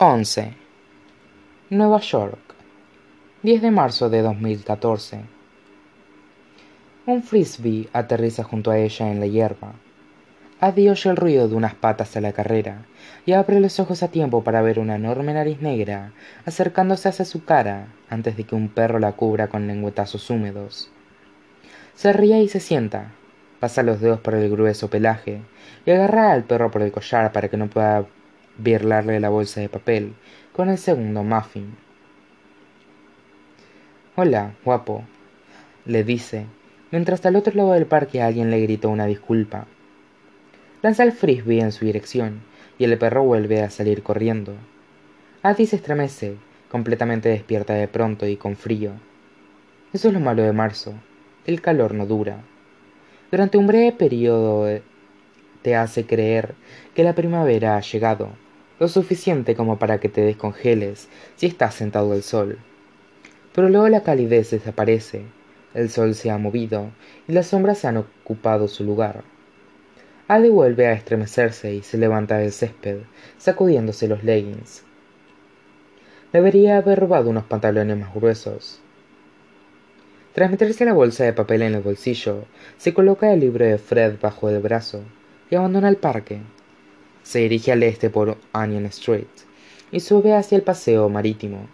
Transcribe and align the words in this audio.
11. 0.00 0.54
Nueva 1.70 1.98
York, 1.98 2.54
10 3.42 3.62
de 3.62 3.70
marzo 3.72 4.08
de 4.08 4.22
2014. 4.22 5.22
Un 7.06 7.24
frisbee 7.24 7.88
aterriza 7.92 8.44
junto 8.44 8.70
a 8.70 8.78
ella 8.78 9.10
en 9.10 9.18
la 9.18 9.26
hierba. 9.26 9.72
Adi 10.60 10.88
oye 10.88 11.10
el 11.10 11.16
ruido 11.16 11.48
de 11.48 11.56
unas 11.56 11.74
patas 11.74 12.16
a 12.16 12.20
la 12.20 12.30
carrera 12.30 12.86
y 13.26 13.32
abre 13.32 13.58
los 13.58 13.80
ojos 13.80 14.04
a 14.04 14.08
tiempo 14.12 14.44
para 14.44 14.62
ver 14.62 14.78
una 14.78 14.94
enorme 14.94 15.34
nariz 15.34 15.60
negra 15.60 16.12
acercándose 16.46 17.08
hacia 17.08 17.24
su 17.24 17.44
cara 17.44 17.88
antes 18.08 18.36
de 18.36 18.44
que 18.44 18.54
un 18.54 18.68
perro 18.68 19.00
la 19.00 19.14
cubra 19.14 19.48
con 19.48 19.66
lengüetazos 19.66 20.30
húmedos. 20.30 20.92
Se 21.96 22.12
ríe 22.12 22.40
y 22.40 22.46
se 22.48 22.60
sienta, 22.60 23.14
pasa 23.58 23.82
los 23.82 24.00
dedos 24.00 24.20
por 24.20 24.36
el 24.36 24.48
grueso 24.48 24.88
pelaje 24.90 25.42
y 25.84 25.90
agarra 25.90 26.30
al 26.30 26.44
perro 26.44 26.70
por 26.70 26.82
el 26.82 26.92
collar 26.92 27.32
para 27.32 27.48
que 27.48 27.56
no 27.56 27.68
pueda 27.68 28.06
birlarle 28.58 29.20
la 29.20 29.28
bolsa 29.28 29.60
de 29.60 29.68
papel 29.68 30.14
con 30.52 30.68
el 30.68 30.78
segundo 30.78 31.22
muffin. 31.22 31.76
Hola, 34.16 34.54
guapo, 34.64 35.04
le 35.84 36.02
dice, 36.02 36.46
mientras 36.90 37.24
al 37.24 37.36
otro 37.36 37.54
lado 37.54 37.72
del 37.72 37.86
parque 37.86 38.20
alguien 38.20 38.50
le 38.50 38.60
gritó 38.60 38.90
una 38.90 39.06
disculpa. 39.06 39.66
Lanza 40.82 41.04
el 41.04 41.12
frisbee 41.12 41.60
en 41.60 41.70
su 41.70 41.84
dirección 41.84 42.40
y 42.78 42.84
el 42.84 42.98
perro 42.98 43.22
vuelve 43.22 43.62
a 43.62 43.70
salir 43.70 44.02
corriendo. 44.02 44.54
Adi 45.42 45.66
se 45.66 45.76
estremece, 45.76 46.34
completamente 46.68 47.28
despierta 47.28 47.74
de 47.74 47.86
pronto 47.86 48.26
y 48.26 48.36
con 48.36 48.56
frío. 48.56 48.92
Eso 49.92 50.08
es 50.08 50.14
lo 50.14 50.20
malo 50.20 50.42
de 50.42 50.52
marzo, 50.52 50.94
el 51.46 51.60
calor 51.60 51.94
no 51.94 52.06
dura. 52.06 52.40
Durante 53.30 53.56
un 53.56 53.68
breve 53.68 53.92
periodo 53.92 54.68
eh, 54.68 54.82
te 55.62 55.76
hace 55.76 56.06
creer 56.06 56.54
que 56.94 57.04
la 57.04 57.14
primavera 57.14 57.76
ha 57.76 57.80
llegado 57.80 58.30
lo 58.78 58.88
suficiente 58.88 59.54
como 59.54 59.78
para 59.78 59.98
que 59.98 60.08
te 60.08 60.20
descongeles 60.20 61.08
si 61.36 61.46
estás 61.46 61.74
sentado 61.74 62.12
al 62.12 62.22
sol. 62.22 62.58
Pero 63.54 63.68
luego 63.68 63.88
la 63.88 64.02
calidez 64.02 64.50
desaparece, 64.50 65.24
el 65.74 65.90
sol 65.90 66.14
se 66.14 66.30
ha 66.30 66.38
movido 66.38 66.90
y 67.26 67.32
las 67.32 67.48
sombras 67.48 67.84
han 67.84 67.96
ocupado 67.96 68.68
su 68.68 68.84
lugar. 68.84 69.24
Adi 70.28 70.48
vuelve 70.48 70.86
a 70.86 70.92
estremecerse 70.92 71.74
y 71.74 71.82
se 71.82 71.98
levanta 71.98 72.38
del 72.38 72.52
césped, 72.52 72.98
sacudiéndose 73.38 74.08
los 74.08 74.22
leggings. 74.22 74.84
Debería 76.32 76.76
haber 76.76 77.00
robado 77.00 77.30
unos 77.30 77.44
pantalones 77.44 77.96
más 77.96 78.14
gruesos. 78.14 78.80
Tras 80.34 80.50
meterse 80.50 80.84
la 80.84 80.92
bolsa 80.92 81.24
de 81.24 81.32
papel 81.32 81.62
en 81.62 81.74
el 81.74 81.80
bolsillo, 81.80 82.44
se 82.76 82.92
coloca 82.92 83.32
el 83.32 83.40
libro 83.40 83.64
de 83.64 83.78
Fred 83.78 84.16
bajo 84.20 84.50
el 84.50 84.60
brazo 84.60 85.02
y 85.50 85.56
abandona 85.56 85.88
el 85.88 85.96
parque 85.96 86.42
se 87.28 87.40
dirige 87.40 87.72
al 87.72 87.82
este 87.82 88.08
por 88.08 88.38
Onion 88.54 88.86
Street 88.86 89.26
y 89.90 90.00
sube 90.00 90.34
hacia 90.34 90.56
el 90.56 90.62
paseo 90.62 91.10
marítimo. 91.10 91.68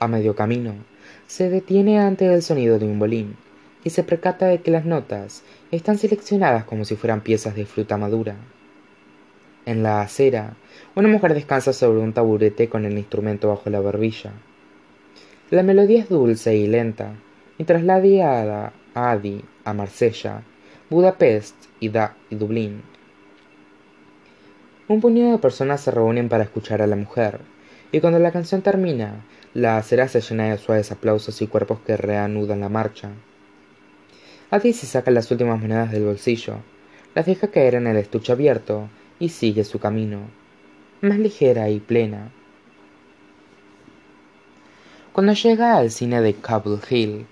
A 0.00 0.08
medio 0.08 0.34
camino, 0.34 0.74
se 1.28 1.48
detiene 1.48 2.00
ante 2.00 2.34
el 2.34 2.42
sonido 2.42 2.80
de 2.80 2.86
un 2.86 2.98
bolín 2.98 3.36
y 3.84 3.90
se 3.90 4.02
percata 4.02 4.46
de 4.46 4.60
que 4.60 4.72
las 4.72 4.84
notas 4.84 5.44
están 5.70 5.98
seleccionadas 5.98 6.64
como 6.64 6.84
si 6.84 6.96
fueran 6.96 7.20
piezas 7.20 7.54
de 7.54 7.64
fruta 7.64 7.96
madura. 7.96 8.34
En 9.66 9.84
la 9.84 10.00
acera, 10.00 10.56
una 10.96 11.06
mujer 11.06 11.34
descansa 11.34 11.72
sobre 11.72 12.00
un 12.00 12.12
taburete 12.12 12.68
con 12.68 12.84
el 12.84 12.98
instrumento 12.98 13.50
bajo 13.50 13.70
la 13.70 13.78
barbilla. 13.78 14.32
La 15.50 15.62
melodía 15.62 16.00
es 16.00 16.08
dulce 16.08 16.56
y 16.56 16.66
lenta, 16.66 17.14
mientras 17.56 17.84
la 17.84 17.94
a 17.94 18.72
Adi 18.94 19.44
a 19.62 19.72
Marsella, 19.74 20.42
Budapest 20.90 21.54
y, 21.78 21.86
y 21.86 22.34
Dublín 22.34 22.82
un 24.90 25.00
puñado 25.00 25.30
de 25.30 25.38
personas 25.38 25.80
se 25.82 25.92
reúnen 25.92 26.28
para 26.28 26.42
escuchar 26.42 26.82
a 26.82 26.86
la 26.88 26.96
mujer, 26.96 27.38
y 27.92 28.00
cuando 28.00 28.18
la 28.18 28.32
canción 28.32 28.60
termina, 28.60 29.24
la 29.54 29.76
acera 29.76 30.08
se 30.08 30.20
llena 30.20 30.50
de 30.50 30.58
suaves 30.58 30.90
aplausos 30.90 31.40
y 31.42 31.46
cuerpos 31.46 31.78
que 31.86 31.96
reanudan 31.96 32.58
la 32.58 32.68
marcha. 32.68 33.10
Adi 34.50 34.72
se 34.72 34.86
saca 34.86 35.12
las 35.12 35.30
últimas 35.30 35.60
monedas 35.60 35.92
del 35.92 36.06
bolsillo, 36.06 36.56
las 37.14 37.24
deja 37.24 37.52
caer 37.52 37.76
en 37.76 37.86
el 37.86 37.98
estuche 37.98 38.32
abierto 38.32 38.88
y 39.20 39.28
sigue 39.28 39.62
su 39.62 39.78
camino, 39.78 40.22
más 41.02 41.20
ligera 41.20 41.70
y 41.70 41.78
plena. 41.78 42.32
Cuando 45.12 45.34
llega 45.34 45.76
al 45.76 45.92
cine 45.92 46.20
de 46.20 46.34
Cobble 46.34 46.80
Hill, 46.90 47.26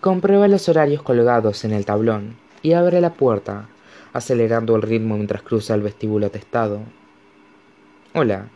comprueba 0.00 0.48
los 0.48 0.68
horarios 0.68 1.02
colgados 1.02 1.64
en 1.64 1.70
el 1.70 1.86
tablón 1.86 2.36
y 2.60 2.72
abre 2.72 3.00
la 3.00 3.12
puerta 3.12 3.68
acelerando 4.12 4.76
el 4.76 4.82
ritmo 4.82 5.16
mientras 5.16 5.42
cruza 5.42 5.74
el 5.74 5.82
vestíbulo 5.82 6.26
atestado. 6.26 6.80
Hola, 8.14 8.48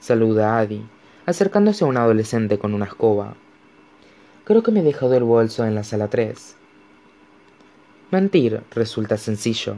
saluda 0.00 0.54
a 0.54 0.58
Adi, 0.60 0.84
acercándose 1.26 1.84
a 1.84 1.88
un 1.88 1.96
adolescente 1.96 2.58
con 2.58 2.74
una 2.74 2.86
escoba. 2.86 3.34
Creo 4.44 4.62
que 4.62 4.72
me 4.72 4.80
he 4.80 4.82
dejado 4.82 5.14
el 5.14 5.24
bolso 5.24 5.64
en 5.66 5.74
la 5.74 5.84
sala 5.84 6.08
3. 6.08 6.56
Mentir 8.10 8.62
resulta 8.70 9.16
sencillo, 9.16 9.76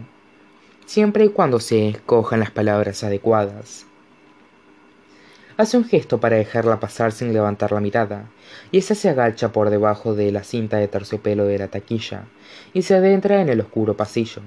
siempre 0.86 1.24
y 1.24 1.28
cuando 1.30 1.60
se 1.60 1.88
escojan 1.88 2.40
las 2.40 2.50
palabras 2.50 3.02
adecuadas. 3.04 3.86
Hace 5.56 5.76
un 5.76 5.84
gesto 5.84 6.20
para 6.20 6.36
dejarla 6.36 6.80
pasar 6.80 7.12
sin 7.12 7.34
levantar 7.34 7.72
la 7.72 7.80
mirada, 7.80 8.30
y 8.70 8.78
esa 8.78 8.94
se 8.94 9.10
agacha 9.10 9.52
por 9.52 9.68
debajo 9.68 10.14
de 10.14 10.32
la 10.32 10.44
cinta 10.44 10.78
de 10.78 10.88
terciopelo 10.88 11.44
de 11.44 11.58
la 11.58 11.68
taquilla 11.68 12.24
y 12.72 12.82
se 12.82 12.94
adentra 12.94 13.42
en 13.42 13.50
el 13.50 13.60
oscuro 13.60 13.96
pasillo 13.96 14.40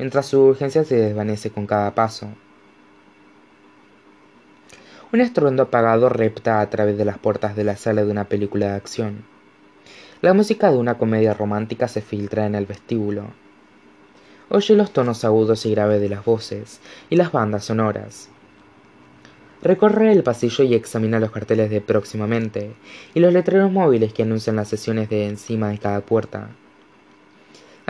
mientras 0.00 0.24
su 0.24 0.40
urgencia 0.40 0.82
se 0.82 0.96
desvanece 0.96 1.50
con 1.50 1.66
cada 1.66 1.94
paso. 1.94 2.26
Un 5.12 5.20
estruendo 5.20 5.64
apagado 5.64 6.08
repta 6.08 6.62
a 6.62 6.70
través 6.70 6.96
de 6.96 7.04
las 7.04 7.18
puertas 7.18 7.54
de 7.54 7.64
la 7.64 7.76
sala 7.76 8.02
de 8.02 8.10
una 8.10 8.24
película 8.24 8.68
de 8.68 8.76
acción. 8.76 9.26
La 10.22 10.32
música 10.32 10.72
de 10.72 10.78
una 10.78 10.96
comedia 10.96 11.34
romántica 11.34 11.86
se 11.86 12.00
filtra 12.00 12.46
en 12.46 12.54
el 12.54 12.64
vestíbulo. 12.64 13.24
Oye 14.48 14.74
los 14.74 14.90
tonos 14.90 15.22
agudos 15.26 15.66
y 15.66 15.72
graves 15.72 16.00
de 16.00 16.08
las 16.08 16.24
voces 16.24 16.80
y 17.10 17.16
las 17.16 17.30
bandas 17.30 17.66
sonoras. 17.66 18.30
Recorre 19.62 20.12
el 20.12 20.22
pasillo 20.22 20.64
y 20.64 20.72
examina 20.72 21.20
los 21.20 21.30
carteles 21.30 21.68
de 21.68 21.82
próximamente 21.82 22.72
y 23.12 23.20
los 23.20 23.34
letreros 23.34 23.70
móviles 23.70 24.14
que 24.14 24.22
anuncian 24.22 24.56
las 24.56 24.68
sesiones 24.68 25.10
de 25.10 25.26
encima 25.26 25.68
de 25.68 25.78
cada 25.78 26.00
puerta. 26.00 26.48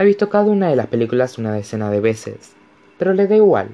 Ha 0.00 0.02
visto 0.02 0.30
cada 0.30 0.46
una 0.46 0.70
de 0.70 0.76
las 0.76 0.86
películas 0.86 1.36
una 1.36 1.52
decena 1.52 1.90
de 1.90 2.00
veces, 2.00 2.54
pero 2.96 3.12
le 3.12 3.26
da 3.26 3.36
igual. 3.36 3.68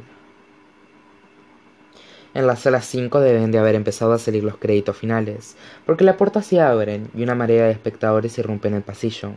En 2.35 2.49
la 2.49 2.57
sala 2.57 2.83
5 2.83 3.21
deben 3.21 3.53
de 3.53 3.61
haber 3.61 3.77
empezado 3.77 4.13
a 4.13 4.19
salir 4.19 4.43
los 4.43 4.57
créditos 4.57 4.97
finales, 4.97 5.57
porque 5.87 6.03
las 6.03 6.17
puertas 6.17 6.45
se 6.45 6.61
abren 6.61 7.11
y 7.15 7.23
una 7.23 7.37
marea 7.37 7.67
de 7.67 7.71
espectadores 7.71 8.37
irrumpe 8.39 8.67
en 8.67 8.75
el 8.75 8.83
pasillo. 8.83 9.35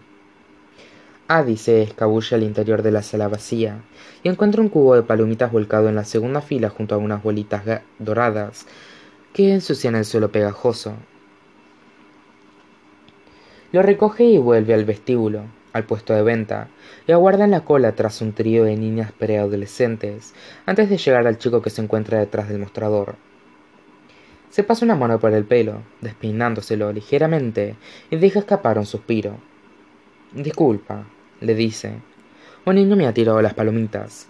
Adi 1.27 1.57
se 1.57 1.83
escabulle 1.83 2.35
al 2.35 2.41
interior 2.41 2.81
de 2.81 2.89
la 2.89 3.03
sala 3.03 3.27
vacía 3.27 3.83
y 4.23 4.29
encuentra 4.29 4.63
un 4.63 4.69
cubo 4.69 4.95
de 4.95 5.03
palomitas 5.03 5.51
volcado 5.51 5.89
en 5.89 5.95
la 5.95 6.05
segunda 6.05 6.41
fila 6.41 6.71
junto 6.71 6.95
a 6.95 6.97
unas 6.97 7.21
bolitas 7.21 7.83
doradas 7.99 8.65
que 9.31 9.53
ensucian 9.53 9.93
el 9.93 10.05
suelo 10.05 10.31
pegajoso. 10.31 10.95
Lo 13.71 13.83
recoge 13.83 14.23
y 14.23 14.39
vuelve 14.39 14.73
al 14.73 14.85
vestíbulo, 14.85 15.43
al 15.73 15.83
puesto 15.83 16.13
de 16.13 16.23
venta 16.23 16.67
y 17.07 17.11
aguardan 17.11 17.51
la 17.51 17.61
cola 17.61 17.93
tras 17.93 18.21
un 18.21 18.33
trío 18.33 18.63
de 18.63 18.75
niñas 18.75 19.11
preadolescentes 19.11 20.33
antes 20.65 20.89
de 20.89 20.97
llegar 20.97 21.27
al 21.27 21.37
chico 21.37 21.61
que 21.61 21.69
se 21.69 21.81
encuentra 21.81 22.19
detrás 22.19 22.49
del 22.49 22.59
mostrador. 22.59 23.15
Se 24.49 24.63
pasa 24.63 24.83
una 24.83 24.95
mano 24.95 25.19
por 25.19 25.31
el 25.33 25.45
pelo, 25.45 25.83
despeinándoselo 26.01 26.91
ligeramente, 26.91 27.75
y 28.09 28.15
deja 28.15 28.39
escapar 28.39 28.79
un 28.79 28.85
suspiro. 28.87 29.37
Disculpa, 30.33 31.05
le 31.39 31.53
dice. 31.53 31.93
Un 32.65 32.75
niño 32.75 32.95
me 32.95 33.05
ha 33.05 33.13
tirado 33.13 33.41
las 33.41 33.53
palomitas. 33.53 34.27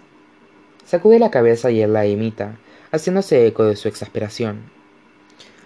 Sacude 0.84 1.18
la 1.18 1.30
cabeza 1.30 1.70
y 1.70 1.80
él 1.80 1.94
la 1.94 2.06
imita, 2.06 2.58
haciéndose 2.92 3.46
eco 3.46 3.64
de 3.64 3.76
su 3.76 3.88
exasperación. 3.88 4.70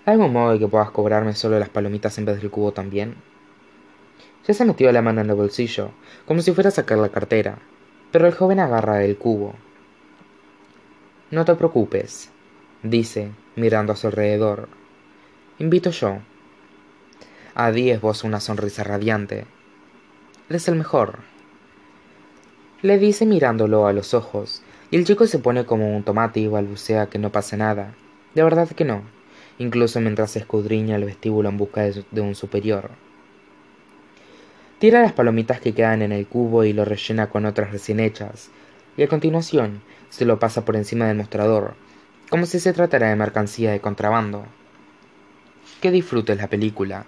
¿Hay 0.06 0.12
algún 0.12 0.32
modo 0.32 0.52
de 0.52 0.58
que 0.58 0.68
puedas 0.68 0.90
cobrarme 0.90 1.34
solo 1.34 1.58
las 1.58 1.70
palomitas 1.70 2.16
en 2.18 2.26
vez 2.26 2.40
del 2.40 2.50
cubo 2.50 2.72
también? 2.72 3.16
Ya 4.46 4.52
se 4.52 4.64
metió 4.66 4.92
la 4.92 5.00
mano 5.00 5.22
en 5.22 5.30
el 5.30 5.36
bolsillo, 5.36 5.90
como 6.26 6.42
si 6.42 6.52
fuera 6.52 6.68
a 6.68 6.72
sacar 6.72 6.98
la 6.98 7.08
cartera, 7.08 7.58
pero 8.12 8.26
el 8.26 8.34
joven 8.34 8.60
agarra 8.60 9.02
el 9.02 9.16
cubo. 9.16 9.54
No 11.30 11.46
te 11.46 11.54
preocupes, 11.54 12.30
dice, 12.82 13.30
mirando 13.56 13.94
a 13.94 13.96
su 13.96 14.08
alrededor. 14.08 14.68
Invito 15.58 15.90
yo. 15.90 16.18
Adi 17.54 17.90
esboza 17.90 18.26
una 18.26 18.40
sonrisa 18.40 18.84
radiante. 18.84 19.46
Eres 20.50 20.68
el 20.68 20.76
mejor. 20.76 21.20
Le 22.82 22.98
dice 22.98 23.24
mirándolo 23.24 23.86
a 23.86 23.94
los 23.94 24.12
ojos, 24.12 24.62
y 24.90 24.96
el 24.96 25.06
chico 25.06 25.26
se 25.26 25.38
pone 25.38 25.64
como 25.64 25.96
un 25.96 26.02
tomate 26.04 26.40
y 26.40 26.48
balbucea 26.48 27.06
que 27.06 27.18
no 27.18 27.32
pasa 27.32 27.56
nada. 27.56 27.94
De 28.34 28.42
verdad 28.42 28.68
que 28.68 28.84
no, 28.84 29.04
incluso 29.58 30.00
mientras 30.00 30.36
escudriña 30.36 30.96
el 30.96 31.04
vestíbulo 31.04 31.48
en 31.48 31.56
busca 31.56 31.82
de 31.82 32.20
un 32.20 32.34
superior. 32.34 32.90
Tira 34.78 35.00
las 35.00 35.12
palomitas 35.12 35.60
que 35.60 35.72
quedan 35.72 36.02
en 36.02 36.12
el 36.12 36.26
cubo 36.26 36.64
y 36.64 36.72
lo 36.72 36.84
rellena 36.84 37.30
con 37.30 37.46
otras 37.46 37.70
recién 37.70 38.00
hechas, 38.00 38.50
y 38.96 39.02
a 39.02 39.08
continuación 39.08 39.82
se 40.10 40.24
lo 40.24 40.38
pasa 40.38 40.64
por 40.64 40.76
encima 40.76 41.06
del 41.06 41.16
mostrador, 41.16 41.74
como 42.28 42.44
si 42.44 42.58
se 42.60 42.72
tratara 42.72 43.08
de 43.08 43.16
mercancía 43.16 43.70
de 43.72 43.80
contrabando. 43.80 44.44
Que 45.80 45.90
disfrutes 45.90 46.36
la 46.36 46.48
película. 46.48 47.06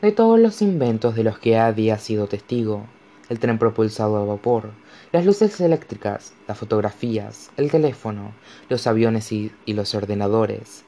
De 0.00 0.12
todos 0.12 0.38
los 0.40 0.62
inventos 0.62 1.14
de 1.14 1.24
los 1.24 1.38
que 1.38 1.58
Adi 1.58 1.90
ha 1.90 1.98
sido 1.98 2.26
testigo, 2.26 2.86
el 3.30 3.38
tren 3.38 3.58
propulsado 3.58 4.16
a 4.16 4.24
vapor, 4.24 4.70
las 5.12 5.24
luces 5.24 5.60
eléctricas, 5.60 6.34
las 6.48 6.58
fotografías, 6.58 7.50
el 7.56 7.70
teléfono, 7.70 8.32
los 8.68 8.88
aviones 8.88 9.30
y, 9.30 9.52
los 9.66 9.94
ordenadores, 9.94 10.84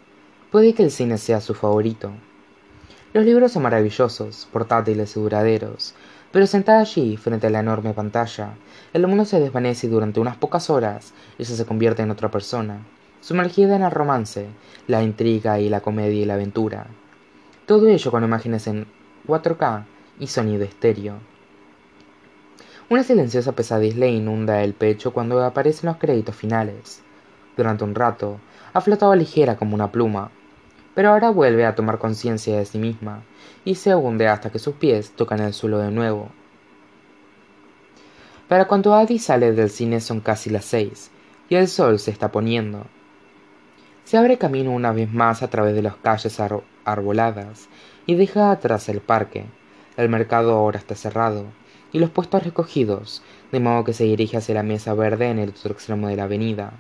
puede 0.51 0.75
que 0.75 0.83
el 0.83 0.91
cine 0.91 1.19
sea 1.19 1.41
su 1.41 1.55
favorito. 1.55 2.11
Los 3.15 3.25
libros 3.25 3.53
son 3.53 3.63
maravillosos, 3.63 4.49
portátiles 4.53 5.17
y 5.17 5.21
duraderos, 5.21 5.95
pero 6.33 6.49
sentada 6.49 6.81
allí, 6.81 7.17
frente 7.17 7.47
a 7.47 7.51
la 7.51 7.61
enorme 7.61 7.95
pantalla, 7.95 8.55
el 8.93 9.07
mundo 9.07 9.25
se 9.25 9.39
desvanece 9.39 9.89
durante 9.89 10.19
unas 10.19 10.37
pocas 10.37 10.69
horas 10.69 11.13
ella 11.39 11.55
se 11.55 11.65
convierte 11.65 12.03
en 12.03 12.11
otra 12.11 12.31
persona, 12.31 12.85
sumergida 13.21 13.77
en 13.77 13.83
el 13.83 13.91
romance, 13.93 14.49
la 14.89 15.05
intriga 15.05 15.61
y 15.61 15.69
la 15.69 15.81
comedia 15.81 16.23
y 16.23 16.25
la 16.25 16.35
aventura. 16.35 16.87
Todo 17.67 17.87
ello 17.87 18.11
con 18.11 18.25
imágenes 18.25 18.67
en 18.67 18.87
4K 19.29 19.85
y 20.19 20.27
sonido 20.27 20.65
estéreo. 20.65 21.32
Una 22.93 23.05
silenciosa 23.05 23.53
pesadez 23.53 23.97
le 23.97 24.11
inunda 24.11 24.63
el 24.63 24.75
pecho 24.75 25.15
cuando 25.15 25.43
aparecen 25.43 25.89
los 25.89 25.97
créditos 25.97 26.37
finales. 26.37 27.01
Durante 27.57 27.85
un 27.85 27.95
rato, 27.95 28.39
ha 28.75 28.83
flotado 28.83 29.15
ligera 29.15 29.57
como 29.57 29.75
una 29.75 29.91
pluma, 29.91 30.31
pero 30.95 31.09
ahora 31.09 31.31
vuelve 31.31 31.65
a 31.65 31.75
tomar 31.75 31.97
conciencia 31.97 32.59
de 32.59 32.67
sí 32.67 32.77
misma 32.77 33.23
y 33.65 33.77
se 33.77 33.95
hunde 33.95 34.29
hasta 34.29 34.51
que 34.51 34.59
sus 34.59 34.75
pies 34.75 35.11
tocan 35.13 35.41
el 35.41 35.55
suelo 35.55 35.79
de 35.79 35.91
nuevo. 35.91 36.29
Para 38.47 38.67
cuando 38.67 38.95
Adi 38.95 39.19
sale 39.19 39.53
del 39.53 39.71
cine 39.71 39.99
son 40.03 40.21
casi 40.21 40.51
las 40.51 40.67
seis 40.67 41.11
y 41.49 41.55
el 41.55 41.69
sol 41.69 41.99
se 41.99 42.11
está 42.11 42.31
poniendo. 42.31 42.85
Se 44.05 44.19
abre 44.19 44.37
camino 44.37 44.71
una 44.71 44.93
vez 44.93 45.11
más 45.11 45.43
a 45.43 45.49
través 45.49 45.75
de 45.75 45.81
las 45.81 45.97
calles 45.97 46.39
arboladas 46.85 47.71
y 48.05 48.17
deja 48.17 48.51
atrás 48.51 48.91
el 48.91 49.01
parque. 49.01 49.47
El 49.97 50.11
mercado 50.11 50.53
ahora 50.53 50.79
está 50.79 50.95
cerrado 50.95 51.62
y 51.93 51.99
los 51.99 52.11
puestos 52.11 52.43
recogidos, 52.43 53.23
de 53.53 53.61
modo 53.61 53.85
que 53.85 53.93
se 53.93 54.05
dirige 54.05 54.39
hacia 54.39 54.55
la 54.55 54.63
mesa 54.63 54.95
verde 54.95 55.29
en 55.29 55.39
el 55.39 55.51
otro 55.51 55.73
extremo 55.73 56.09
de 56.09 56.17
la 56.17 56.25
avenida. 56.25 56.73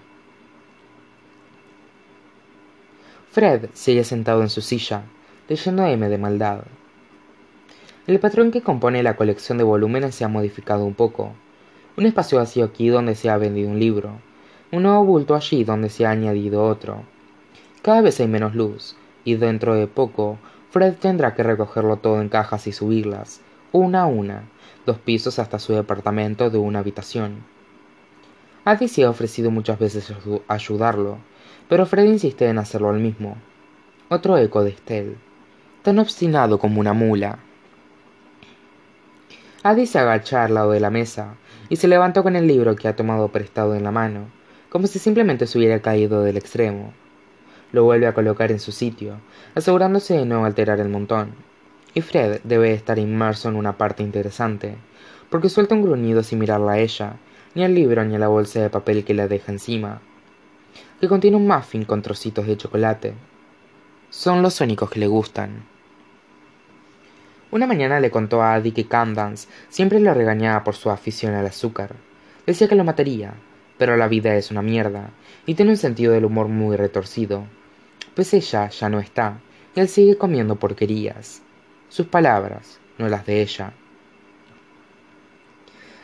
Fred 3.30 3.70
sigue 3.72 4.04
sentado 4.04 4.42
en 4.42 4.50
su 4.50 4.60
silla, 4.60 5.04
leyendo 5.48 5.86
M 5.86 6.08
de 6.08 6.18
maldad. 6.18 6.64
El 8.06 8.18
patrón 8.20 8.50
que 8.50 8.62
compone 8.62 9.02
la 9.02 9.16
colección 9.16 9.58
de 9.58 9.64
volúmenes 9.64 10.14
se 10.14 10.24
ha 10.24 10.28
modificado 10.28 10.84
un 10.84 10.94
poco. 10.94 11.32
Un 11.96 12.06
espacio 12.06 12.38
vacío 12.38 12.64
aquí 12.64 12.88
donde 12.88 13.14
se 13.14 13.30
ha 13.30 13.36
vendido 13.36 13.70
un 13.70 13.78
libro, 13.78 14.18
un 14.70 14.82
nuevo 14.82 15.04
bulto 15.04 15.34
allí 15.34 15.62
donde 15.64 15.88
se 15.88 16.06
ha 16.06 16.10
añadido 16.10 16.64
otro. 16.64 17.04
Cada 17.82 18.00
vez 18.00 18.18
hay 18.20 18.28
menos 18.28 18.54
luz, 18.54 18.96
y 19.24 19.36
dentro 19.36 19.74
de 19.74 19.86
poco 19.86 20.38
Fred 20.70 20.94
tendrá 20.94 21.34
que 21.34 21.42
recogerlo 21.42 21.98
todo 21.98 22.20
en 22.20 22.28
cajas 22.30 22.66
y 22.66 22.72
subirlas, 22.72 23.40
una 23.72 24.02
a 24.02 24.06
una, 24.06 24.44
dos 24.86 24.98
pisos 24.98 25.38
hasta 25.38 25.58
su 25.58 25.72
departamento 25.72 26.50
de 26.50 26.58
una 26.58 26.78
habitación. 26.78 27.44
Addie 28.64 28.88
se 28.88 29.04
ha 29.04 29.10
ofrecido 29.10 29.50
muchas 29.50 29.78
veces 29.78 30.12
ayudarlo, 30.46 31.18
pero 31.68 31.86
Fred 31.86 32.04
insiste 32.04 32.48
en 32.48 32.58
hacerlo 32.58 32.90
al 32.90 33.00
mismo. 33.00 33.36
Otro 34.08 34.38
eco 34.38 34.62
de 34.62 34.70
Estelle, 34.70 35.16
tan 35.82 35.98
obstinado 35.98 36.58
como 36.58 36.80
una 36.80 36.92
mula. 36.92 37.38
Addie 39.62 39.86
se 39.86 39.98
agacha 39.98 40.44
al 40.44 40.54
lado 40.54 40.72
de 40.72 40.80
la 40.80 40.90
mesa 40.90 41.34
y 41.68 41.76
se 41.76 41.88
levantó 41.88 42.22
con 42.22 42.36
el 42.36 42.46
libro 42.46 42.76
que 42.76 42.88
ha 42.88 42.96
tomado 42.96 43.28
prestado 43.28 43.74
en 43.74 43.84
la 43.84 43.90
mano, 43.90 44.26
como 44.68 44.86
si 44.86 44.98
simplemente 44.98 45.46
se 45.46 45.58
hubiera 45.58 45.80
caído 45.80 46.22
del 46.22 46.36
extremo 46.36 46.92
lo 47.72 47.84
vuelve 47.84 48.06
a 48.06 48.14
colocar 48.14 48.52
en 48.52 48.60
su 48.60 48.70
sitio, 48.70 49.16
asegurándose 49.54 50.14
de 50.14 50.26
no 50.26 50.44
alterar 50.44 50.78
el 50.78 50.90
montón. 50.90 51.34
Y 51.94 52.00
Fred 52.00 52.40
debe 52.44 52.72
estar 52.72 52.98
inmerso 52.98 53.48
en 53.48 53.56
una 53.56 53.76
parte 53.76 54.02
interesante, 54.02 54.76
porque 55.30 55.48
suelta 55.48 55.74
un 55.74 55.82
gruñido 55.82 56.22
sin 56.22 56.38
mirarla 56.38 56.72
a 56.72 56.78
ella, 56.78 57.16
ni 57.54 57.64
al 57.64 57.74
libro 57.74 58.04
ni 58.04 58.14
a 58.14 58.18
la 58.18 58.28
bolsa 58.28 58.60
de 58.60 58.70
papel 58.70 59.04
que 59.04 59.14
la 59.14 59.28
deja 59.28 59.52
encima, 59.52 60.00
que 61.00 61.08
contiene 61.08 61.36
un 61.36 61.46
muffin 61.46 61.84
con 61.84 62.02
trocitos 62.02 62.46
de 62.46 62.56
chocolate. 62.56 63.14
Son 64.10 64.42
los 64.42 64.60
únicos 64.60 64.90
que 64.90 65.00
le 65.00 65.06
gustan. 65.06 65.64
Una 67.50 67.66
mañana 67.66 68.00
le 68.00 68.10
contó 68.10 68.42
a 68.42 68.54
Adi 68.54 68.72
que 68.72 68.86
Candance 68.86 69.48
siempre 69.68 70.00
le 70.00 70.14
regañaba 70.14 70.64
por 70.64 70.74
su 70.74 70.90
afición 70.90 71.34
al 71.34 71.46
azúcar. 71.46 71.96
Decía 72.46 72.68
que 72.68 72.74
lo 72.74 72.84
mataría, 72.84 73.34
pero 73.76 73.96
la 73.96 74.08
vida 74.08 74.34
es 74.36 74.50
una 74.50 74.62
mierda, 74.62 75.10
y 75.44 75.54
tiene 75.54 75.72
un 75.72 75.76
sentido 75.76 76.12
del 76.12 76.24
humor 76.24 76.48
muy 76.48 76.76
retorcido 76.76 77.44
pues 78.14 78.34
ella 78.34 78.68
ya 78.68 78.88
no 78.88 79.00
está, 79.00 79.40
y 79.74 79.80
él 79.80 79.88
sigue 79.88 80.16
comiendo 80.16 80.56
porquerías. 80.56 81.42
Sus 81.92 82.06
palabras, 82.06 82.80
no 82.96 83.06
las 83.10 83.26
de 83.26 83.42
ella. 83.42 83.74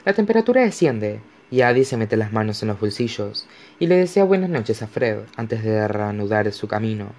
La 0.04 0.12
temperatura 0.12 0.60
desciende, 0.60 1.22
y 1.50 1.62
Adi 1.62 1.82
se 1.84 1.96
mete 1.96 2.18
las 2.18 2.30
manos 2.30 2.60
en 2.60 2.68
los 2.68 2.78
bolsillos 2.78 3.48
y 3.78 3.86
le 3.86 3.96
desea 3.96 4.24
buenas 4.24 4.50
noches 4.50 4.82
a 4.82 4.86
Fred 4.86 5.20
antes 5.36 5.64
de 5.64 5.88
reanudar 5.88 6.52
su 6.52 6.68
camino, 6.68 7.12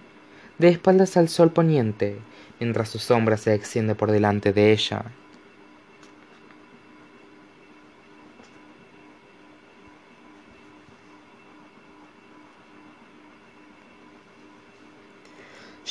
de 0.60 0.68
espaldas 0.68 1.18
al 1.18 1.30
sol 1.30 1.52
poniente, 1.52 2.20
mientras 2.60 2.90
su 2.90 3.00
sombra 3.00 3.38
se 3.38 3.56
extiende 3.56 3.96
por 3.96 4.12
delante 4.12 4.54
de 4.54 4.72
ella. 4.72 5.04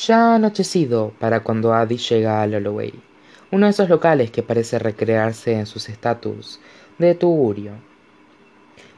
Ya 0.06 0.30
ha 0.30 0.34
anochecido 0.36 1.12
para 1.18 1.40
cuando 1.40 1.74
Adi 1.74 1.96
llega 1.96 2.40
a 2.40 2.46
Holloway, 2.46 2.94
uno 3.50 3.66
de 3.66 3.70
esos 3.70 3.88
locales 3.88 4.30
que 4.30 4.44
parece 4.44 4.78
recrearse 4.78 5.54
en 5.54 5.66
sus 5.66 5.88
estatus 5.88 6.60
de 6.98 7.16
tugurio. 7.16 7.72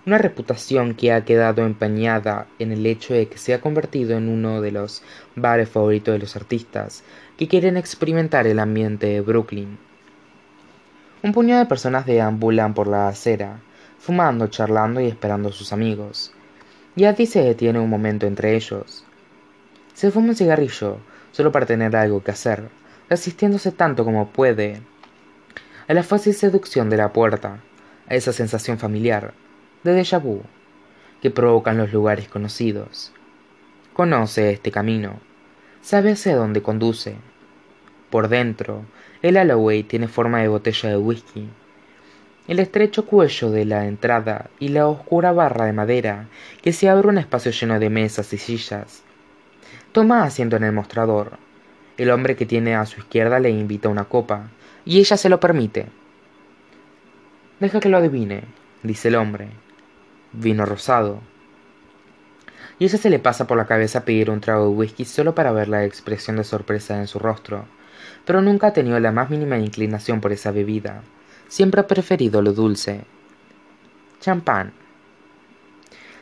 Una 0.04 0.18
reputación 0.18 0.94
que 0.94 1.12
ha 1.12 1.24
quedado 1.24 1.64
empañada 1.64 2.48
en 2.58 2.70
el 2.70 2.84
hecho 2.84 3.14
de 3.14 3.28
que 3.28 3.38
se 3.38 3.54
ha 3.54 3.62
convertido 3.62 4.14
en 4.18 4.28
uno 4.28 4.60
de 4.60 4.72
los 4.72 5.02
bares 5.36 5.70
favoritos 5.70 6.12
de 6.12 6.18
los 6.18 6.36
artistas 6.36 7.02
que 7.38 7.48
quieren 7.48 7.78
experimentar 7.78 8.46
el 8.46 8.58
ambiente 8.58 9.06
de 9.06 9.22
Brooklyn. 9.22 9.78
Un 11.22 11.32
puñado 11.32 11.60
de 11.60 11.66
personas 11.66 12.04
deambulan 12.04 12.74
por 12.74 12.88
la 12.88 13.08
acera, 13.08 13.62
fumando, 13.98 14.48
charlando 14.48 15.00
y 15.00 15.06
esperando 15.06 15.48
a 15.48 15.52
sus 15.52 15.72
amigos. 15.72 16.34
Y 16.94 17.04
Adi 17.04 17.24
se 17.24 17.42
detiene 17.42 17.80
un 17.80 17.88
momento 17.88 18.26
entre 18.26 18.54
ellos 18.54 19.06
se 19.94 20.10
fuma 20.10 20.28
un 20.28 20.36
cigarrillo, 20.36 20.98
solo 21.32 21.52
para 21.52 21.66
tener 21.66 21.94
algo 21.96 22.22
que 22.22 22.30
hacer, 22.30 22.68
resistiéndose 23.08 23.72
tanto 23.72 24.04
como 24.04 24.28
puede 24.28 24.80
a 25.88 25.94
la 25.94 26.04
fácil 26.04 26.34
seducción 26.34 26.88
de 26.88 26.96
la 26.96 27.12
puerta, 27.12 27.58
a 28.08 28.14
esa 28.14 28.32
sensación 28.32 28.78
familiar, 28.78 29.34
de 29.82 30.00
déjà 30.00 30.22
vu, 30.22 30.42
que 31.20 31.32
provocan 31.32 31.78
los 31.78 31.92
lugares 31.92 32.28
conocidos. 32.28 33.12
Conoce 33.92 34.52
este 34.52 34.70
camino, 34.70 35.18
sabe 35.82 36.12
hacia 36.12 36.36
dónde 36.36 36.62
conduce. 36.62 37.16
Por 38.08 38.28
dentro, 38.28 38.84
el 39.20 39.36
Alloway 39.36 39.82
tiene 39.82 40.06
forma 40.06 40.40
de 40.40 40.48
botella 40.48 40.90
de 40.90 40.96
whisky. 40.96 41.48
El 42.46 42.60
estrecho 42.60 43.06
cuello 43.06 43.50
de 43.50 43.64
la 43.64 43.86
entrada 43.86 44.48
y 44.60 44.68
la 44.68 44.86
oscura 44.86 45.32
barra 45.32 45.64
de 45.64 45.72
madera 45.72 46.28
que 46.62 46.72
se 46.72 46.88
abre 46.88 47.08
un 47.08 47.18
espacio 47.18 47.50
lleno 47.50 47.80
de 47.80 47.90
mesas 47.90 48.32
y 48.32 48.38
sillas 48.38 49.02
Toma 49.92 50.22
asiento 50.22 50.54
en 50.54 50.62
el 50.62 50.72
mostrador. 50.72 51.32
El 51.96 52.10
hombre 52.10 52.36
que 52.36 52.46
tiene 52.46 52.76
a 52.76 52.86
su 52.86 53.00
izquierda 53.00 53.40
le 53.40 53.50
invita 53.50 53.88
una 53.88 54.04
copa, 54.04 54.48
y 54.84 55.00
ella 55.00 55.16
se 55.16 55.28
lo 55.28 55.40
permite. 55.40 55.86
Deja 57.58 57.80
que 57.80 57.88
lo 57.88 57.96
adivine, 57.96 58.44
dice 58.84 59.08
el 59.08 59.16
hombre. 59.16 59.48
Vino 60.32 60.64
rosado. 60.64 61.20
Y 62.78 62.84
ella 62.84 62.98
se 62.98 63.10
le 63.10 63.18
pasa 63.18 63.48
por 63.48 63.56
la 63.56 63.66
cabeza 63.66 64.04
pedir 64.04 64.30
un 64.30 64.40
trago 64.40 64.66
de 64.66 64.76
whisky 64.76 65.04
solo 65.04 65.34
para 65.34 65.50
ver 65.50 65.66
la 65.66 65.84
expresión 65.84 66.36
de 66.36 66.44
sorpresa 66.44 66.98
en 66.98 67.08
su 67.08 67.18
rostro, 67.18 67.64
pero 68.24 68.42
nunca 68.42 68.68
ha 68.68 68.72
tenido 68.72 69.00
la 69.00 69.10
más 69.10 69.28
mínima 69.28 69.58
inclinación 69.58 70.20
por 70.20 70.30
esa 70.30 70.52
bebida. 70.52 71.02
Siempre 71.48 71.80
ha 71.80 71.88
preferido 71.88 72.42
lo 72.42 72.52
dulce. 72.52 73.00
Champán. 74.20 74.72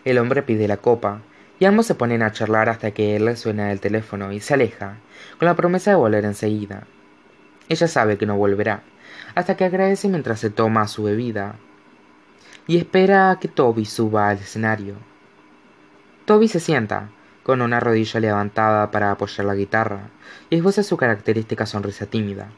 El 0.07 0.17
hombre 0.17 0.43
pide 0.43 0.67
la 0.67 0.79
copa, 0.79 1.21
y 1.59 1.65
ambos 1.65 1.87
se 1.87 1.95
ponen 1.95 2.23
a 2.23 2.33
charlar 2.33 2.69
hasta 2.69 2.93
que 2.93 3.17
él 3.17 3.37
suena 3.37 3.73
el 3.73 3.81
teléfono 3.81 4.33
y 4.33 4.41
se 4.41 4.55
aleja, 4.55 4.97
con 5.39 5.47
la 5.47 5.57
promesa 5.57 5.91
de 5.91 5.97
volver 5.97 6.25
enseguida. 6.25 6.85
Ella 7.69 7.89
sabe 7.89 8.17
que 8.17 8.27
no 8.27 8.37
volverá, 8.37 8.83
hasta 9.35 9.57
que 9.57 9.65
agradece 9.65 10.09
mientras 10.09 10.41
se 10.41 10.51
toma 10.51 10.89
su 10.89 11.03
bebida, 11.03 11.57
y 12.67 12.77
espera 12.77 13.31
a 13.31 13.41
que 13.41 13.49
Toby 13.49 13.85
suba 13.85 14.29
al 14.29 14.39
escenario. 14.39 14.95
Toby 16.27 16.49
se 16.49 16.61
sienta, 16.61 17.09
con 17.43 17.63
una 17.63 17.81
rodilla 17.81 18.21
levantada 18.21 18.91
para 18.91 19.11
apoyar 19.11 19.47
la 19.47 19.55
guitarra, 19.55 20.11
y 20.51 20.57
esboza 20.57 20.83
su 20.83 20.97
característica 20.97 21.67
sonrisa 21.67 22.07
tímida, 22.07 22.51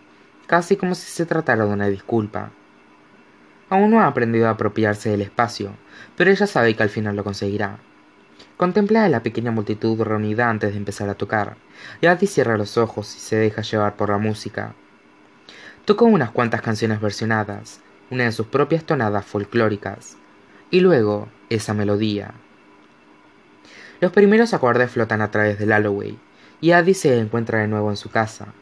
casi 0.47 0.77
como 0.77 0.95
si 0.95 1.11
se 1.11 1.27
tratara 1.27 1.65
de 1.65 1.73
una 1.73 1.87
disculpa. 1.87 2.51
Aún 3.69 3.93
no 3.93 4.01
ha 4.01 4.09
aprendido 4.09 4.49
a 4.49 4.51
apropiarse 4.51 5.11
del 5.11 5.23
espacio, 5.23 5.71
pero 6.17 6.31
ella 6.31 6.49
sabe 6.49 6.75
que 6.75 6.83
al 6.83 6.89
final 6.89 7.15
lo 7.15 7.23
conseguirá. 7.23 7.79
Contempla 8.57 9.05
a 9.05 9.09
la 9.09 9.23
pequeña 9.23 9.51
multitud 9.51 10.01
reunida 10.01 10.51
antes 10.51 10.73
de 10.73 10.79
empezar 10.79 11.09
a 11.09 11.15
tocar, 11.15 11.57
y 12.01 12.07
Addie 12.07 12.27
cierra 12.29 12.59
los 12.59 12.77
ojos 12.77 13.15
y 13.17 13.21
se 13.21 13.37
deja 13.37 13.63
llevar 13.63 13.97
por 13.97 14.11
la 14.11 14.19
música. 14.19 14.75
Tocó 15.85 16.05
unas 16.05 16.31
cuantas 16.31 16.61
canciones 16.61 17.01
versionadas, 17.01 17.81
una 18.11 18.25
de 18.25 18.33
sus 18.33 18.47
propias 18.47 18.85
tonadas 18.85 19.25
folclóricas, 19.25 20.17
y 20.71 20.81
luego 20.81 21.29
esa 21.49 21.73
melodía. 21.73 22.35
Los 24.01 24.13
primeros 24.13 24.53
acordes 24.53 24.91
flotan 24.91 25.23
a 25.23 25.31
través 25.31 25.59
del 25.59 25.73
Alloway, 25.73 26.19
y 26.61 26.73
Addie 26.73 26.95
se 26.95 27.19
encuentra 27.19 27.61
de 27.61 27.69
nuevo 27.69 27.91
en 27.91 27.97
su 27.97 28.11
casa. 28.11 28.53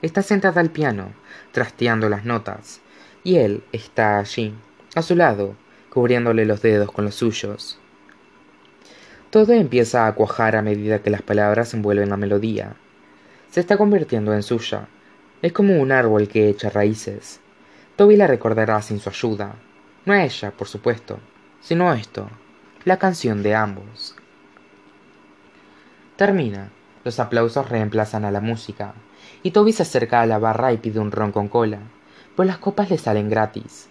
Está 0.00 0.22
sentada 0.22 0.60
al 0.60 0.70
piano, 0.70 1.12
trasteando 1.50 2.08
las 2.08 2.24
notas, 2.24 2.80
y 3.24 3.36
él 3.36 3.64
está 3.72 4.18
allí, 4.18 4.54
a 4.94 5.02
su 5.02 5.16
lado, 5.16 5.56
cubriéndole 5.90 6.46
los 6.46 6.62
dedos 6.62 6.92
con 6.92 7.04
los 7.04 7.16
suyos. 7.16 7.79
Todo 9.30 9.52
empieza 9.52 10.08
a 10.08 10.14
cuajar 10.16 10.56
a 10.56 10.62
medida 10.62 11.02
que 11.02 11.10
las 11.10 11.22
palabras 11.22 11.72
envuelven 11.72 12.10
la 12.10 12.16
melodía. 12.16 12.74
Se 13.52 13.60
está 13.60 13.76
convirtiendo 13.76 14.34
en 14.34 14.42
suya. 14.42 14.88
Es 15.40 15.52
como 15.52 15.80
un 15.80 15.92
árbol 15.92 16.26
que 16.26 16.48
echa 16.48 16.68
raíces. 16.68 17.38
Toby 17.94 18.16
la 18.16 18.26
recordará 18.26 18.82
sin 18.82 18.98
su 18.98 19.08
ayuda. 19.08 19.54
No 20.04 20.14
a 20.14 20.24
ella, 20.24 20.50
por 20.50 20.66
supuesto, 20.66 21.20
sino 21.60 21.94
esto, 21.94 22.28
la 22.84 22.96
canción 22.96 23.44
de 23.44 23.54
ambos. 23.54 24.16
Termina. 26.16 26.72
Los 27.04 27.20
aplausos 27.20 27.68
reemplazan 27.70 28.24
a 28.24 28.32
la 28.32 28.40
música, 28.40 28.94
y 29.42 29.52
Toby 29.52 29.72
se 29.72 29.84
acerca 29.84 30.20
a 30.20 30.26
la 30.26 30.38
barra 30.38 30.72
y 30.72 30.76
pide 30.78 30.98
un 30.98 31.12
ron 31.12 31.30
con 31.30 31.48
cola, 31.48 31.78
pues 32.36 32.46
las 32.48 32.58
copas 32.58 32.90
le 32.90 32.98
salen 32.98 33.30
gratis. 33.30 33.88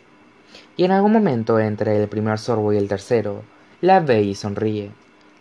Y 0.76 0.84
en 0.84 0.92
algún 0.92 1.14
momento 1.14 1.60
entre 1.60 2.00
el 2.00 2.10
primer 2.10 2.38
sorbo 2.38 2.72
y 2.74 2.78
el 2.78 2.88
tercero, 2.90 3.44
la 3.82 4.00
ve 4.00 4.22
y 4.22 4.36
sonríe 4.36 4.92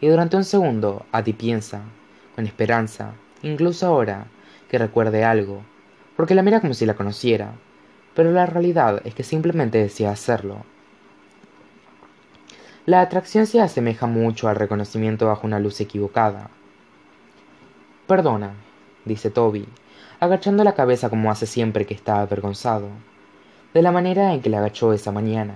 y 0.00 0.08
durante 0.08 0.36
un 0.36 0.44
segundo 0.44 1.06
Adi 1.12 1.32
piensa, 1.32 1.82
con 2.34 2.46
esperanza, 2.46 3.14
incluso 3.42 3.86
ahora, 3.86 4.26
que 4.68 4.78
recuerde 4.78 5.24
algo, 5.24 5.62
porque 6.16 6.34
la 6.34 6.42
mira 6.42 6.60
como 6.60 6.74
si 6.74 6.86
la 6.86 6.94
conociera, 6.94 7.52
pero 8.14 8.32
la 8.32 8.46
realidad 8.46 9.00
es 9.04 9.14
que 9.14 9.22
simplemente 9.22 9.78
desea 9.78 10.10
hacerlo. 10.10 10.64
La 12.86 13.00
atracción 13.00 13.46
se 13.46 13.60
asemeja 13.60 14.06
mucho 14.06 14.48
al 14.48 14.56
reconocimiento 14.56 15.26
bajo 15.26 15.46
una 15.46 15.58
luz 15.58 15.80
equivocada. 15.80 16.50
Perdona, 18.06 18.54
dice 19.04 19.30
Toby, 19.30 19.68
agachando 20.20 20.64
la 20.64 20.74
cabeza 20.74 21.10
como 21.10 21.30
hace 21.30 21.46
siempre 21.46 21.86
que 21.86 21.94
está 21.94 22.20
avergonzado, 22.20 22.88
de 23.74 23.82
la 23.82 23.92
manera 23.92 24.32
en 24.32 24.40
que 24.40 24.50
la 24.50 24.58
agachó 24.58 24.92
esa 24.92 25.12
mañana, 25.12 25.54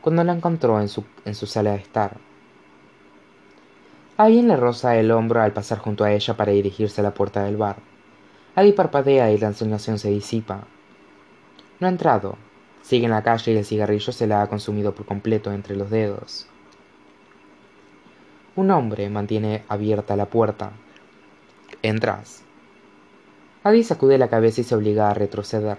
cuando 0.00 0.22
la 0.24 0.32
encontró 0.32 0.80
en 0.80 0.88
su, 0.88 1.04
en 1.24 1.34
su 1.34 1.46
sala 1.46 1.72
de 1.72 1.78
estar. 1.78 2.27
Alguien 4.18 4.48
le 4.48 4.56
roza 4.56 4.96
el 4.96 5.12
hombro 5.12 5.40
al 5.40 5.52
pasar 5.52 5.78
junto 5.78 6.02
a 6.02 6.10
ella 6.10 6.36
para 6.36 6.50
dirigirse 6.50 7.00
a 7.00 7.04
la 7.04 7.14
puerta 7.14 7.44
del 7.44 7.56
bar. 7.56 7.76
Adi 8.56 8.72
parpadea 8.72 9.30
y 9.30 9.38
la 9.38 9.46
ensoñación 9.46 10.00
se 10.00 10.10
disipa. 10.10 10.64
No 11.78 11.86
ha 11.86 11.90
entrado. 11.90 12.36
Sigue 12.82 13.04
en 13.04 13.12
la 13.12 13.22
calle 13.22 13.52
y 13.52 13.56
el 13.56 13.64
cigarrillo 13.64 14.12
se 14.12 14.26
la 14.26 14.42
ha 14.42 14.48
consumido 14.48 14.92
por 14.92 15.06
completo 15.06 15.52
entre 15.52 15.76
los 15.76 15.88
dedos. 15.88 16.48
Un 18.56 18.72
hombre 18.72 19.08
mantiene 19.08 19.62
abierta 19.68 20.16
la 20.16 20.26
puerta. 20.26 20.72
Entras. 21.82 22.42
Adi 23.62 23.84
sacude 23.84 24.18
la 24.18 24.26
cabeza 24.26 24.62
y 24.62 24.64
se 24.64 24.74
obliga 24.74 25.10
a 25.10 25.14
retroceder, 25.14 25.78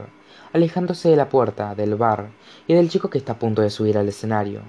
alejándose 0.54 1.10
de 1.10 1.18
la 1.18 1.28
puerta, 1.28 1.76
del 1.76 1.96
bar 1.96 2.30
y 2.68 2.74
del 2.74 2.90
chico 2.90 3.10
que 3.10 3.18
está 3.18 3.34
a 3.34 3.40
punto 3.40 3.62
de 3.62 3.70
subir 3.70 3.98
al 3.98 4.08
escenario. 4.08 4.62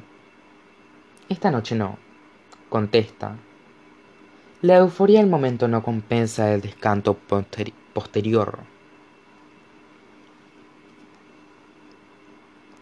Esta 1.29 1.53
noche 1.53 1.77
no, 1.77 1.99
contesta, 2.69 3.37
la 4.62 4.76
euforia 4.76 5.21
del 5.21 5.31
momento 5.31 5.69
no 5.69 5.83
compensa 5.83 6.52
el 6.52 6.61
descanto 6.61 7.17
posterior. 7.95 8.59